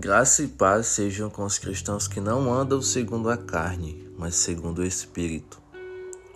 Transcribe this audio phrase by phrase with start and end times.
[0.00, 4.78] Graça e paz sejam com os cristãos que não andam segundo a carne, mas segundo
[4.78, 5.60] o Espírito.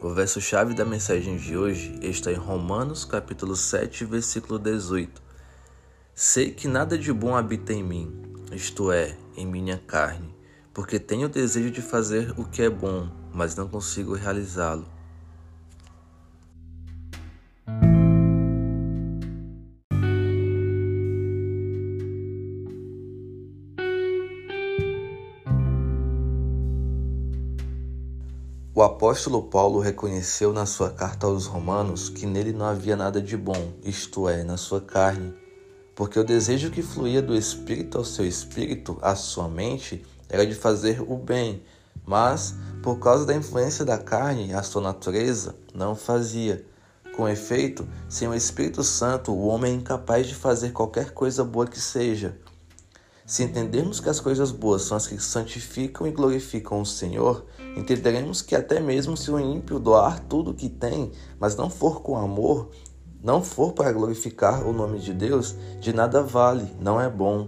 [0.00, 5.20] O verso-chave da mensagem de hoje está em Romanos capítulo 7, versículo 18.
[6.14, 10.34] Sei que nada de bom habita em mim, isto é, em minha carne,
[10.72, 14.88] porque tenho o desejo de fazer o que é bom, mas não consigo realizá-lo.
[28.80, 33.36] O apóstolo Paulo reconheceu na sua carta aos Romanos que nele não havia nada de
[33.36, 35.34] bom, isto é, na sua carne,
[35.94, 40.54] porque o desejo que fluía do espírito ao seu espírito, à sua mente, era de
[40.54, 41.62] fazer o bem,
[42.06, 46.64] mas, por causa da influência da carne, a sua natureza não fazia.
[47.14, 51.66] Com efeito, sem o Espírito Santo, o homem é incapaz de fazer qualquer coisa boa
[51.66, 52.38] que seja.
[53.30, 58.42] Se entendermos que as coisas boas são as que santificam e glorificam o Senhor, entenderemos
[58.42, 62.18] que até mesmo se o ímpio doar tudo o que tem, mas não for com
[62.18, 62.70] amor,
[63.22, 67.46] não for para glorificar o nome de Deus, de nada vale, não é bom.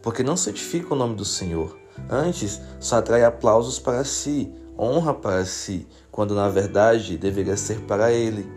[0.00, 1.78] Porque não santifica o nome do Senhor.
[2.08, 8.10] Antes, só atrai aplausos para si, honra para si, quando na verdade deveria ser para
[8.10, 8.50] Ele.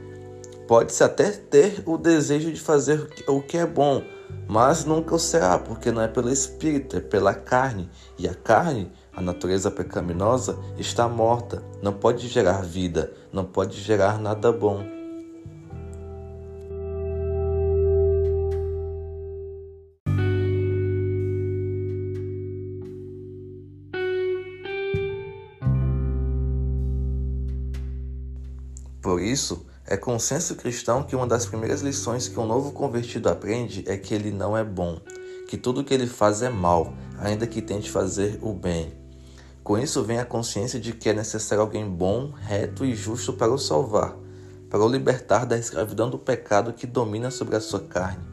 [0.70, 4.02] Pode-se até ter o desejo de fazer o que é bom,
[4.48, 7.90] mas nunca o será, porque não é pelo espírito, é pela carne.
[8.18, 14.20] E a carne, a natureza pecaminosa, está morta, não pode gerar vida, não pode gerar
[14.20, 14.96] nada bom.
[29.02, 33.84] Por isso, é consenso cristão que uma das primeiras lições que um novo convertido aprende
[33.88, 35.00] é que ele não é bom,
[35.48, 38.94] que tudo que ele faz é mal, ainda que tente fazer o bem.
[39.64, 43.54] Com isso vem a consciência de que é necessário alguém bom, reto e justo para
[43.54, 44.16] o salvar,
[44.72, 48.26] para o libertar da escravidão do pecado que domina sobre a sua carne.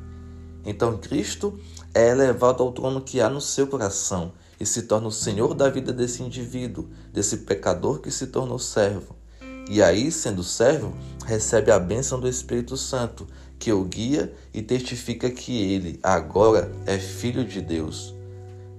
[0.64, 1.58] Então Cristo
[1.92, 5.68] é elevado ao trono que há no seu coração e se torna o Senhor da
[5.68, 9.21] vida desse indivíduo, desse pecador que se tornou servo.
[9.70, 13.26] E aí, sendo servo, recebe a bênção do Espírito Santo,
[13.58, 18.14] que o guia e testifica que ele agora é filho de Deus.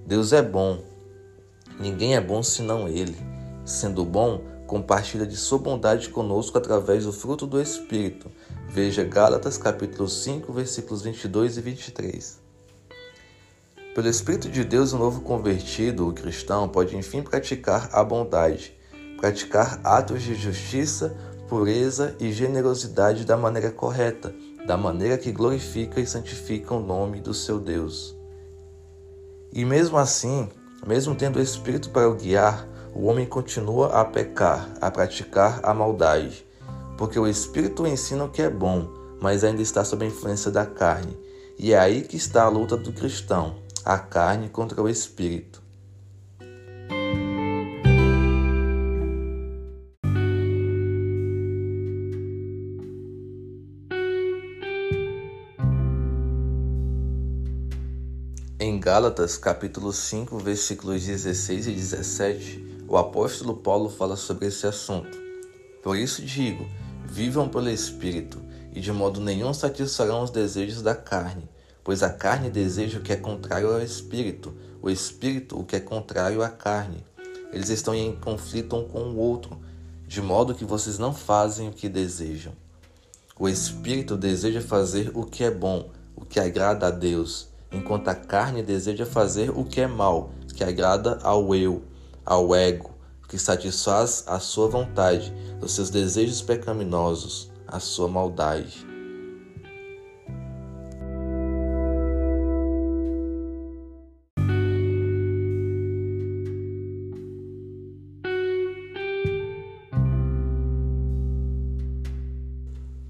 [0.06, 0.82] Deus é bom.
[1.80, 3.16] Ninguém é bom senão ele.
[3.64, 8.30] Sendo bom, compartilha de sua bondade conosco através do fruto do Espírito.
[8.68, 12.40] Veja Gálatas capítulo 5, versículos 22 e 23.
[13.94, 18.74] Pelo Espírito de Deus, o novo convertido, o cristão, pode enfim praticar a bondade
[19.24, 21.16] praticar atos de justiça,
[21.48, 24.34] pureza e generosidade da maneira correta,
[24.66, 28.14] da maneira que glorifica e santifica o nome do seu Deus.
[29.50, 30.46] E mesmo assim,
[30.86, 35.72] mesmo tendo o Espírito para o guiar, o homem continua a pecar, a praticar a
[35.72, 36.44] maldade,
[36.98, 38.92] porque o Espírito ensina o que é bom,
[39.22, 41.18] mas ainda está sob a influência da carne.
[41.58, 43.56] E é aí que está a luta do cristão,
[43.86, 45.63] a carne contra o Espírito.
[58.56, 65.18] Em Gálatas, capítulo 5, versículos 16 e 17, o apóstolo Paulo fala sobre esse assunto.
[65.82, 66.64] Por isso digo:
[67.04, 68.40] vivam pelo Espírito,
[68.72, 71.48] e de modo nenhum satisfarão os desejos da carne,
[71.82, 75.80] pois a carne deseja o que é contrário ao Espírito, o Espírito o que é
[75.80, 77.04] contrário à carne.
[77.52, 79.58] Eles estão em conflito um com o outro,
[80.06, 82.52] de modo que vocês não fazem o que desejam.
[83.36, 88.14] O Espírito deseja fazer o que é bom, o que agrada a Deus enquanto a
[88.14, 91.82] carne deseja fazer o que é mal, que agrada ao eu,
[92.24, 92.90] ao ego,
[93.28, 98.93] que satisfaz a sua vontade, os seus desejos pecaminosos, a sua maldade.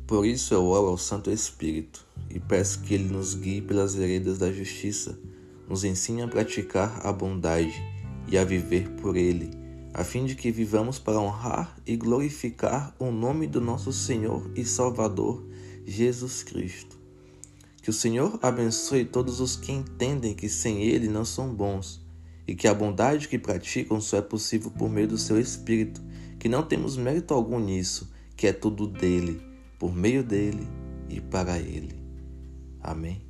[0.06, 4.36] Por isso eu oro ao Santo Espírito e peço que Ele nos guie pelas veredas
[4.36, 5.18] da justiça,
[5.66, 7.82] nos ensine a praticar a bondade
[8.28, 9.50] e a viver por Ele,
[9.94, 14.62] a fim de que vivamos para honrar e glorificar o nome do nosso Senhor e
[14.62, 15.42] Salvador,
[15.86, 16.98] Jesus Cristo.
[17.80, 22.04] Que o Senhor abençoe todos os que entendem que sem Ele não são bons
[22.46, 26.02] e que a bondade que praticam só é possível por meio do seu Espírito,
[26.38, 29.53] que não temos mérito algum nisso, que é tudo dele,
[29.84, 30.66] por meio dele
[31.10, 31.94] e para ele.
[32.80, 33.23] Amém.